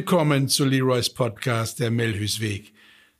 [0.00, 2.72] Willkommen zu Leroys Podcast Der Melhüsweg.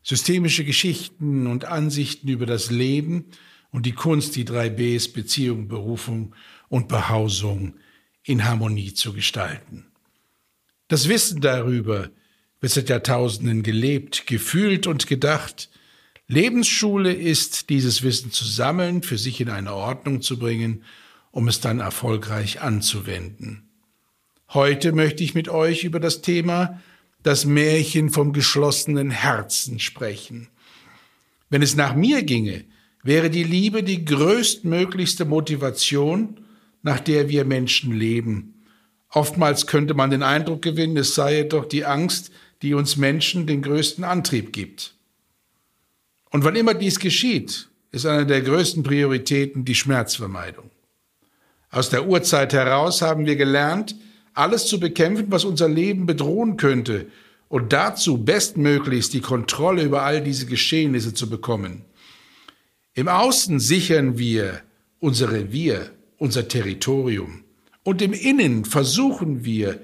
[0.02, 3.26] Systemische Geschichten und Ansichten über das Leben
[3.70, 6.34] und die Kunst, die drei Bs Beziehung, Berufung
[6.70, 7.74] und Behausung
[8.22, 9.88] in Harmonie zu gestalten.
[10.88, 12.08] Das Wissen darüber
[12.62, 15.68] wird seit Jahrtausenden gelebt, gefühlt und gedacht.
[16.28, 20.82] Lebensschule ist, dieses Wissen zu sammeln, für sich in eine Ordnung zu bringen,
[21.30, 23.69] um es dann erfolgreich anzuwenden.
[24.52, 26.80] Heute möchte ich mit euch über das Thema
[27.22, 30.48] das Märchen vom geschlossenen Herzen sprechen.
[31.50, 32.64] Wenn es nach mir ginge,
[33.04, 36.40] wäre die Liebe die größtmöglichste Motivation,
[36.82, 38.64] nach der wir Menschen leben.
[39.10, 43.62] Oftmals könnte man den Eindruck gewinnen, es sei jedoch die Angst, die uns Menschen den
[43.62, 44.94] größten Antrieb gibt.
[46.30, 50.70] Und wann immer dies geschieht, ist eine der größten Prioritäten die Schmerzvermeidung.
[51.70, 53.94] Aus der Urzeit heraus haben wir gelernt,
[54.34, 57.06] alles zu bekämpfen, was unser Leben bedrohen könnte
[57.48, 61.84] und dazu bestmöglichst die Kontrolle über all diese Geschehnisse zu bekommen.
[62.94, 64.62] Im Außen sichern wir
[64.98, 67.44] unser Revier, unser Territorium
[67.82, 69.80] und im Innen versuchen wir,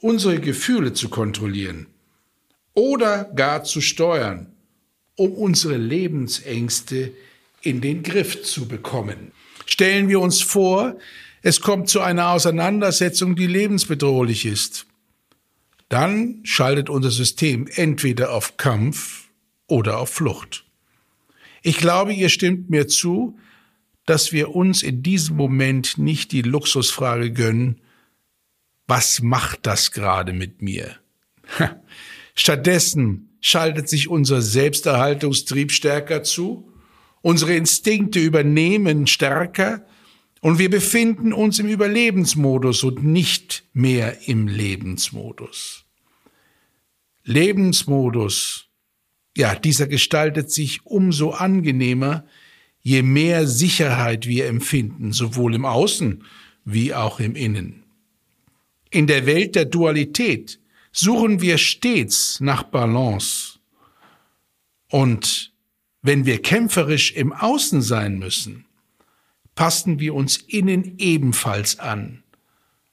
[0.00, 1.86] unsere Gefühle zu kontrollieren
[2.72, 4.46] oder gar zu steuern,
[5.16, 7.12] um unsere Lebensängste
[7.62, 9.32] in den Griff zu bekommen.
[9.66, 10.96] Stellen wir uns vor,
[11.42, 14.86] es kommt zu einer Auseinandersetzung, die lebensbedrohlich ist,
[15.88, 19.28] dann schaltet unser System entweder auf Kampf
[19.66, 20.64] oder auf Flucht.
[21.62, 23.38] Ich glaube, ihr stimmt mir zu,
[24.06, 27.80] dass wir uns in diesem Moment nicht die Luxusfrage gönnen,
[28.86, 30.96] was macht das gerade mit mir?
[32.34, 36.72] Stattdessen schaltet sich unser Selbsterhaltungstrieb stärker zu,
[37.22, 39.86] unsere Instinkte übernehmen stärker
[40.40, 45.84] und wir befinden uns im Überlebensmodus und nicht mehr im Lebensmodus.
[47.24, 48.68] Lebensmodus,
[49.36, 52.24] ja, dieser gestaltet sich umso angenehmer,
[52.80, 56.24] je mehr Sicherheit wir empfinden, sowohl im Außen
[56.64, 57.84] wie auch im Innen.
[58.90, 60.58] In der Welt der Dualität
[60.90, 63.58] suchen wir stets nach Balance.
[64.88, 65.52] Und
[66.02, 68.64] wenn wir kämpferisch im Außen sein müssen,
[69.54, 72.22] passen wir uns innen ebenfalls an.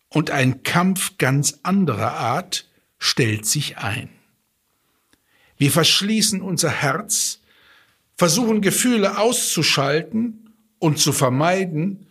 [0.10, 4.10] Und ein Kampf ganz anderer Art stellt sich ein.
[5.58, 7.42] Wir verschließen unser Herz,
[8.16, 12.08] versuchen Gefühle auszuschalten und zu vermeiden,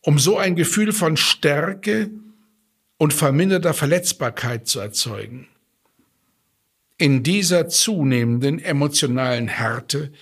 [0.00, 2.10] um so ein Gefühl von Stärke
[2.96, 5.48] und verminderter Verletzbarkeit zu erzeugen.
[6.98, 10.12] In dieser zunehmenden emotionalen Härte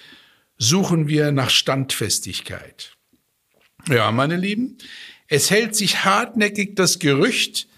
[0.58, 2.93] suchen wir nach Standfestigkeit.
[3.88, 4.78] Ja, meine Lieben,
[5.28, 7.68] es hält sich hartnäckig das Gerücht,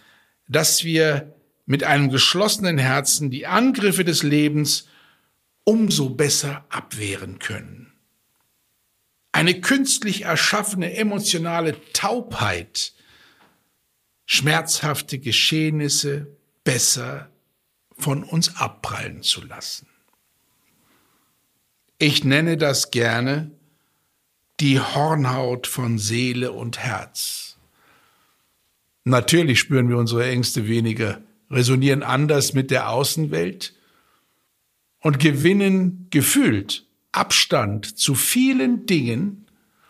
[0.48, 1.34] dass wir
[1.64, 4.88] mit einem geschlossenen Herzen die Angriffe des Lebens
[5.64, 7.92] umso besser abwehren können.
[9.32, 12.94] Eine künstlich erschaffene emotionale Taubheit,
[14.26, 16.28] schmerzhafte Geschehnisse
[16.62, 17.30] besser
[17.98, 19.88] von uns abprallen zu lassen.
[21.98, 23.50] Ich nenne das gerne
[24.60, 27.56] die Hornhaut von Seele und Herz.
[29.04, 33.74] Natürlich spüren wir unsere Ängste weniger, resonieren anders mit der Außenwelt
[35.00, 39.46] und gewinnen gefühlt Abstand zu vielen Dingen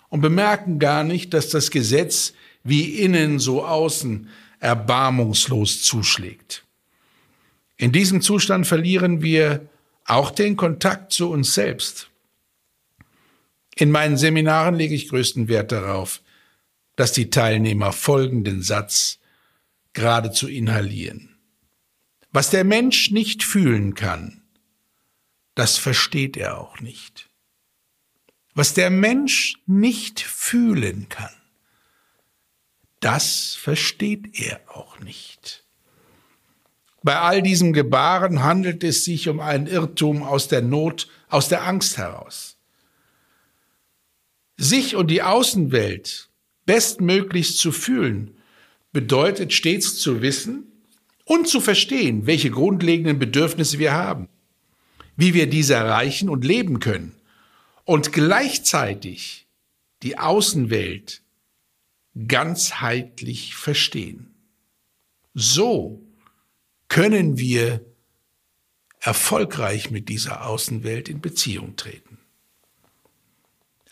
[0.09, 4.28] und bemerken gar nicht, dass das Gesetz wie innen so außen
[4.60, 6.65] erbarmungslos zuschlägt.
[7.77, 9.69] In diesem Zustand verlieren wir
[10.04, 12.10] auch den Kontakt zu uns selbst.
[13.79, 16.23] In meinen Seminaren lege ich größten Wert darauf,
[16.97, 19.19] dass die Teilnehmer folgenden Satz
[19.93, 21.37] geradezu inhalieren.
[22.33, 24.43] Was der Mensch nicht fühlen kann,
[25.55, 27.28] das versteht er auch nicht.
[28.55, 31.34] Was der Mensch nicht fühlen kann,
[33.01, 35.65] das versteht er auch nicht.
[37.03, 41.65] Bei all diesem Gebaren handelt es sich um einen Irrtum aus der Not, aus der
[41.65, 42.56] Angst heraus
[44.57, 46.31] sich und die Außenwelt
[46.65, 48.37] bestmöglichst zu fühlen,
[48.93, 50.65] bedeutet stets zu wissen
[51.25, 54.29] und zu verstehen, welche grundlegenden Bedürfnisse wir haben,
[55.17, 57.15] wie wir diese erreichen und leben können
[57.85, 59.47] und gleichzeitig
[60.03, 61.23] die Außenwelt
[62.27, 64.35] ganzheitlich verstehen.
[65.35, 66.03] So
[66.89, 67.85] können wir
[69.01, 72.16] erfolgreich mit dieser Außenwelt in Beziehung treten.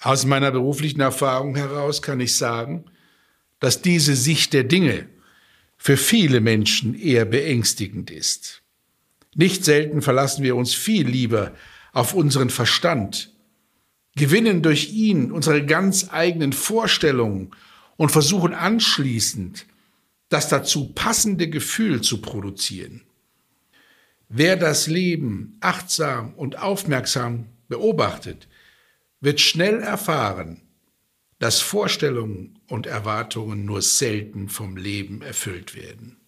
[0.04, 2.84] Aus meiner beruflichen Erfahrung heraus kann ich sagen,
[3.58, 5.08] dass diese Sicht der Dinge
[5.78, 8.60] für viele Menschen eher beängstigend ist.
[9.34, 11.52] Nicht selten verlassen wir uns viel lieber
[11.94, 13.32] auf unseren Verstand,
[14.14, 17.52] gewinnen durch ihn unsere ganz eigenen Vorstellungen
[17.96, 19.64] und versuchen anschließend
[20.28, 23.00] das dazu passende Gefühl zu produzieren.
[24.28, 28.48] Wer das Leben achtsam und aufmerksam beobachtet,
[29.24, 30.60] wird schnell erfahren,
[31.38, 36.18] dass Vorstellungen und Erwartungen nur selten vom Leben erfüllt werden.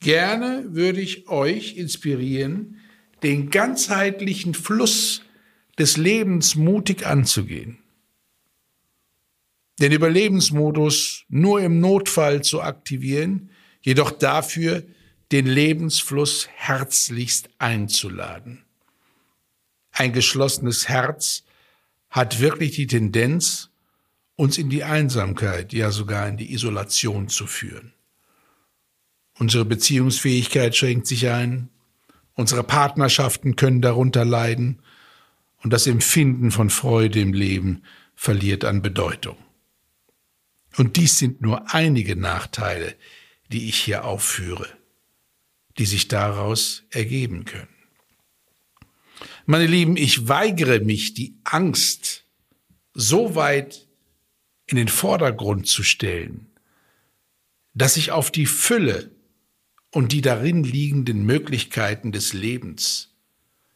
[0.00, 2.78] Gerne würde ich euch inspirieren,
[3.22, 5.22] den ganzheitlichen Fluss
[5.78, 7.78] des Lebens mutig anzugehen.
[9.80, 13.50] Den Überlebensmodus nur im Notfall zu aktivieren,
[13.80, 14.84] jedoch dafür
[15.32, 18.64] den Lebensfluss herzlichst einzuladen.
[19.92, 21.44] Ein geschlossenes Herz
[22.10, 23.70] hat wirklich die Tendenz,
[24.36, 27.92] uns in die Einsamkeit, ja sogar in die Isolation zu führen.
[29.38, 31.68] Unsere Beziehungsfähigkeit schränkt sich ein,
[32.34, 34.82] unsere Partnerschaften können darunter leiden
[35.62, 37.82] und das Empfinden von Freude im Leben
[38.14, 39.36] verliert an Bedeutung.
[40.76, 42.94] Und dies sind nur einige Nachteile,
[43.50, 44.66] die ich hier aufführe,
[45.78, 47.81] die sich daraus ergeben können.
[49.46, 52.24] Meine Lieben, ich weigere mich, die Angst
[52.94, 53.86] so weit
[54.66, 56.46] in den Vordergrund zu stellen,
[57.74, 59.10] dass ich auf die Fülle
[59.90, 63.14] und die darin liegenden Möglichkeiten des Lebens,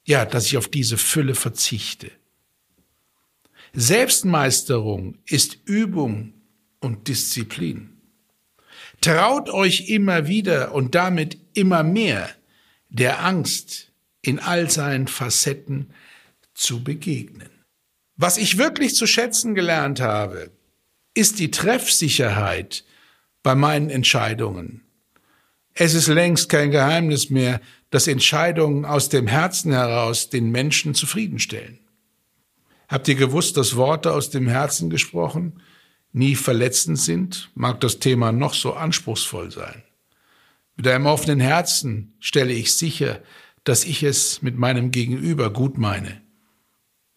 [0.05, 2.11] ja, dass ich auf diese Fülle verzichte.
[3.73, 6.33] Selbstmeisterung ist Übung
[6.81, 8.01] und Disziplin.
[9.01, 12.31] Traut euch immer wieder und damit immer mehr
[12.89, 13.86] der Angst
[14.27, 15.91] in all seinen Facetten
[16.55, 17.51] zu begegnen.
[18.17, 20.51] Was ich wirklich zu schätzen gelernt habe,
[21.15, 22.85] ist die Treffsicherheit
[23.43, 24.83] bei meinen Entscheidungen.
[25.75, 31.79] Es ist längst kein Geheimnis mehr, dass Entscheidungen aus dem Herzen heraus den Menschen zufriedenstellen.
[32.89, 35.61] Habt ihr gewusst, dass Worte aus dem Herzen gesprochen
[36.13, 39.83] nie verletzend sind, mag das Thema noch so anspruchsvoll sein.
[40.77, 43.21] Mit einem offenen Herzen stelle ich sicher,
[43.67, 46.23] dass ich es mit meinem Gegenüber gut meine.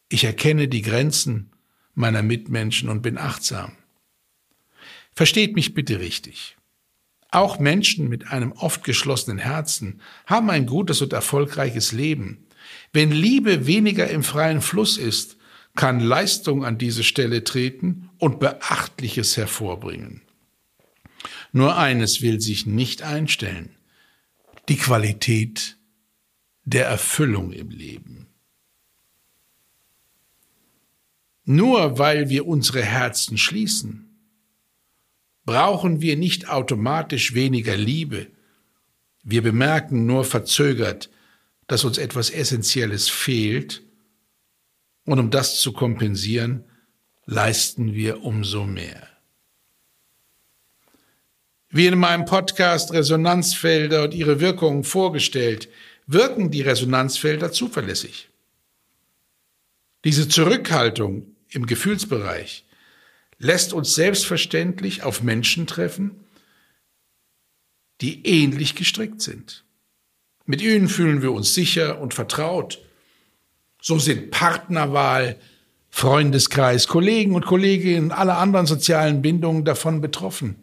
[0.09, 1.51] Ich erkenne die Grenzen
[1.93, 3.73] meiner Mitmenschen und bin achtsam.
[5.13, 6.57] Versteht mich bitte richtig.
[7.29, 12.47] Auch Menschen mit einem oft geschlossenen Herzen haben ein gutes und erfolgreiches Leben.
[12.93, 15.37] Wenn Liebe weniger im freien Fluss ist,
[15.75, 20.23] kann Leistung an diese Stelle treten und Beachtliches hervorbringen.
[21.51, 23.75] Nur eines will sich nicht einstellen,
[24.67, 25.78] die Qualität
[26.63, 28.27] der Erfüllung im Leben.
[31.45, 34.09] Nur weil wir unsere Herzen schließen,
[35.45, 38.27] brauchen wir nicht automatisch weniger Liebe.
[39.23, 41.09] Wir bemerken nur verzögert,
[41.65, 43.81] dass uns etwas Essentielles fehlt
[45.05, 46.65] und um das zu kompensieren,
[47.25, 49.07] leisten wir umso mehr.
[51.71, 55.69] Wie in meinem Podcast Resonanzfelder und ihre Wirkungen vorgestellt,
[56.11, 58.29] wirken die Resonanzfelder zuverlässig.
[60.03, 62.65] Diese Zurückhaltung im Gefühlsbereich
[63.37, 66.11] lässt uns selbstverständlich auf Menschen treffen,
[68.01, 69.63] die ähnlich gestrickt sind.
[70.45, 72.79] Mit ihnen fühlen wir uns sicher und vertraut
[73.81, 75.37] so sind Partnerwahl,
[75.89, 80.55] Freundeskreis, Kollegen und Kolleginnen, alle anderen sozialen Bindungen davon betroffen.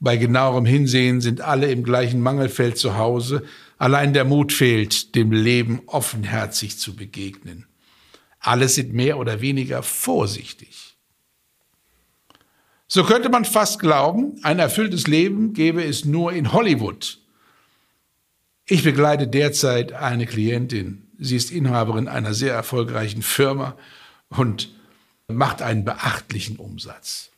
[0.00, 3.42] Bei genauerem Hinsehen sind alle im gleichen Mangelfeld zu Hause,
[3.78, 7.66] allein der Mut fehlt, dem Leben offenherzig zu begegnen.
[8.40, 10.96] Alle sind mehr oder weniger vorsichtig.
[12.88, 17.18] So könnte man fast glauben, ein erfülltes Leben gäbe es nur in Hollywood.
[18.64, 23.76] Ich begleite derzeit eine Klientin, Sie ist Inhaberin einer sehr erfolgreichen Firma
[24.28, 24.70] und
[25.28, 27.30] macht einen beachtlichen Umsatz.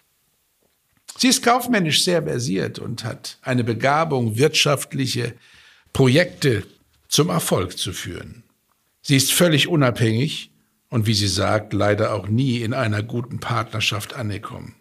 [1.16, 5.35] Sie ist kaufmännisch sehr versiert und hat eine Begabung, wirtschaftliche
[5.92, 6.66] Projekte
[7.09, 8.45] zum Erfolg zu führen.
[9.00, 10.50] Sie ist völlig unabhängig
[10.90, 14.75] und wie sie sagt, leider auch nie in einer guten Partnerschaft angekommen.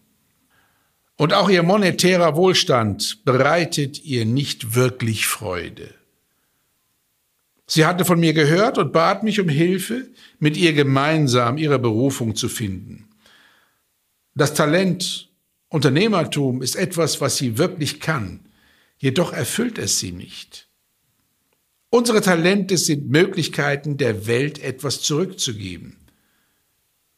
[1.16, 5.94] Und auch ihr monetärer Wohlstand bereitet ihr nicht wirklich Freude.
[7.66, 10.08] Sie hatte von mir gehört und bat mich um Hilfe,
[10.40, 13.10] mit ihr gemeinsam ihre Berufung zu finden.
[14.36, 15.30] Das Talent
[15.70, 18.40] Unternehmertum ist etwas, was sie wirklich kann,
[18.98, 20.67] jedoch erfüllt es sie nicht.
[21.90, 25.98] Unsere Talente sind Möglichkeiten, der Welt etwas zurückzugeben.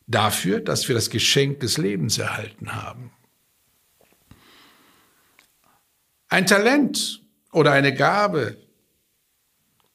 [0.06, 3.12] Dafür, dass wir das Geschenk des Lebens erhalten haben.
[6.28, 8.58] Ein Talent oder eine Gabe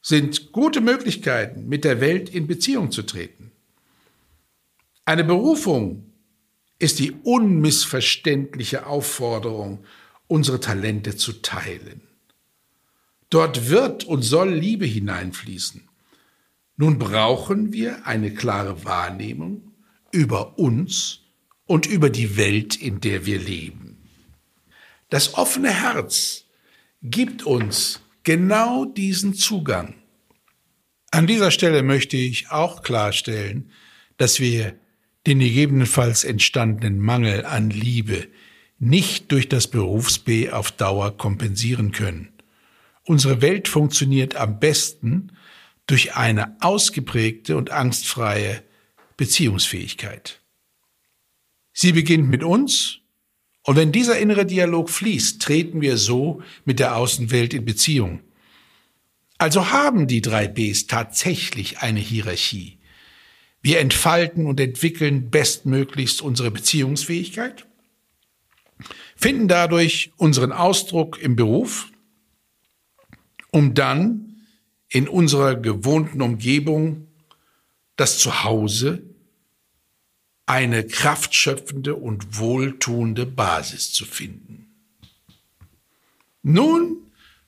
[0.02, 3.52] sind gute Möglichkeiten, mit der Welt in Beziehung zu treten.
[5.04, 6.12] Eine Berufung
[6.78, 9.84] ist die unmissverständliche Aufforderung,
[10.26, 12.02] unsere Talente zu teilen.
[13.34, 15.88] Dort wird und soll Liebe hineinfließen.
[16.76, 19.72] Nun brauchen wir eine klare Wahrnehmung
[20.12, 21.18] über uns
[21.66, 23.96] und über die Welt, in der wir leben.
[25.10, 26.44] Das offene Herz
[27.02, 29.96] gibt uns genau diesen Zugang.
[31.10, 33.72] An dieser Stelle möchte ich auch klarstellen,
[34.16, 34.78] dass wir
[35.26, 38.28] den gegebenenfalls entstandenen Mangel an Liebe
[38.78, 42.33] nicht durch das Berufs-B auf Dauer kompensieren können.
[43.04, 45.32] Unsere Welt funktioniert am besten
[45.86, 48.62] durch eine ausgeprägte und angstfreie
[49.16, 50.40] Beziehungsfähigkeit.
[51.72, 53.00] Sie beginnt mit uns
[53.64, 58.20] und wenn dieser innere Dialog fließt, treten wir so mit der Außenwelt in Beziehung.
[59.38, 62.78] Also haben die drei Bs tatsächlich eine Hierarchie.
[63.62, 67.66] Wir entfalten und entwickeln bestmöglichst unsere Beziehungsfähigkeit,
[69.16, 71.88] finden dadurch unseren Ausdruck im Beruf,
[73.54, 74.42] um dann
[74.88, 77.06] in unserer gewohnten Umgebung
[77.94, 79.04] das Zuhause
[80.44, 84.74] eine kraftschöpfende und wohltuende Basis zu finden.
[86.42, 86.96] Nun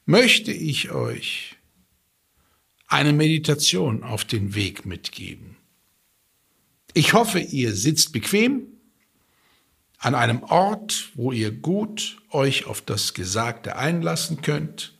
[0.05, 1.57] möchte ich euch
[2.87, 5.57] eine Meditation auf den Weg mitgeben.
[6.95, 8.69] Ich hoffe, ihr sitzt bequem
[9.99, 14.96] an einem Ort, wo ihr gut euch auf das Gesagte einlassen könnt.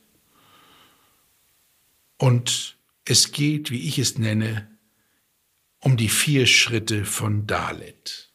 [2.17, 4.69] Und es geht, wie ich es nenne,
[5.79, 8.31] um die vier Schritte von Dalet.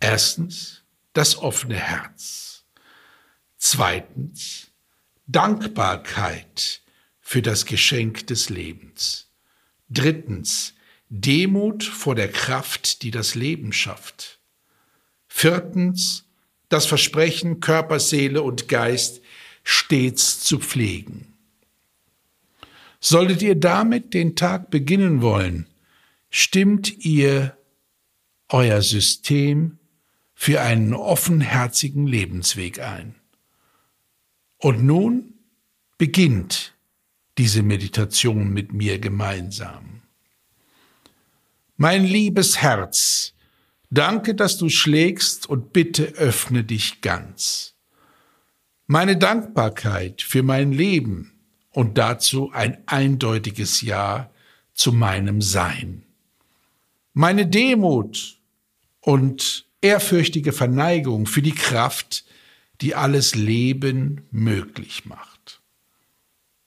[0.00, 2.64] Erstens das offene Herz.
[3.56, 4.70] Zweitens
[5.26, 6.82] Dankbarkeit
[7.20, 9.30] für das Geschenk des Lebens.
[9.88, 10.74] Drittens
[11.08, 14.40] Demut vor der Kraft, die das Leben schafft.
[15.28, 16.24] Viertens
[16.68, 19.20] das Versprechen, Körper, Seele und Geist
[19.62, 21.33] stets zu pflegen.
[23.06, 25.66] Solltet ihr damit den Tag beginnen wollen,
[26.30, 27.54] stimmt ihr
[28.48, 29.78] euer System
[30.32, 33.14] für einen offenherzigen Lebensweg ein.
[34.56, 35.34] Und nun
[35.98, 36.72] beginnt
[37.36, 40.00] diese Meditation mit mir gemeinsam.
[41.76, 43.34] Mein liebes Herz,
[43.90, 47.74] danke, dass du schlägst und bitte öffne dich ganz.
[48.86, 51.33] Meine Dankbarkeit für mein Leben
[51.74, 54.30] und dazu ein eindeutiges Ja
[54.72, 56.04] zu meinem Sein
[57.14, 58.36] meine Demut
[59.00, 62.24] und ehrfürchtige Verneigung für die Kraft,
[62.80, 65.62] die alles Leben möglich macht.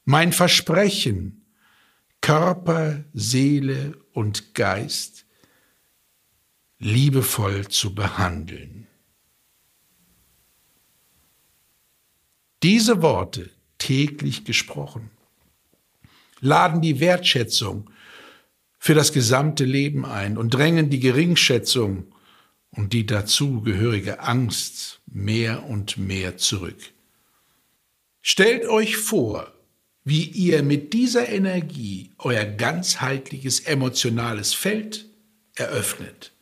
[0.06, 1.46] Mein Versprechen,
[2.22, 5.26] Körper, Seele und Geist
[6.80, 8.88] liebevoll zu behandeln.
[12.64, 15.10] Diese Worte, täglich gesprochen,
[16.40, 17.90] laden die Wertschätzung
[18.80, 22.14] für das gesamte Leben ein und drängen die Geringschätzung
[22.72, 26.78] und die dazugehörige Angst mehr und mehr zurück.
[28.22, 29.52] Stellt euch vor,
[30.04, 35.06] wie ihr mit dieser Energie euer ganzheitliches emotionales Feld
[35.56, 36.34] eröffnet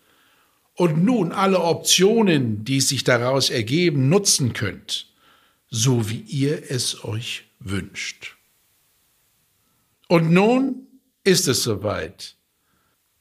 [0.75, 5.07] und nun alle Optionen, die sich daraus ergeben, nutzen könnt,
[5.69, 8.37] so wie ihr es euch wünscht.
[10.07, 10.87] Und nun
[11.23, 12.37] ist es soweit.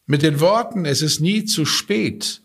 [0.06, 2.42] Mit den Worten, es ist nie zu spät,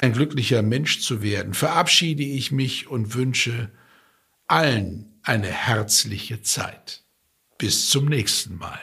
[0.00, 3.70] ein glücklicher Mensch zu werden, verabschiede ich mich und wünsche
[4.46, 7.04] allen eine herzliche Zeit.
[7.58, 8.80] Bis zum nächsten Mal.